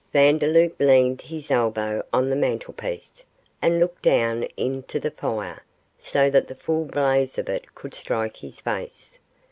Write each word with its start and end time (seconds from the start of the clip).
Vandeloup 0.13 0.73
leaned 0.79 1.21
his 1.21 1.51
elbow 1.51 2.03
on 2.11 2.31
the 2.31 2.35
mantelpiece, 2.35 3.23
and 3.61 3.79
looked 3.79 4.01
down 4.01 4.41
into 4.57 4.99
the 4.99 5.11
fire, 5.11 5.63
so 5.99 6.27
that 6.27 6.47
the 6.47 6.55
full 6.55 6.85
blaze 6.85 7.37
of 7.37 7.47
it 7.47 7.75
could 7.75 7.93
strike 7.93 8.37
his 8.37 8.59
face. 8.59 9.19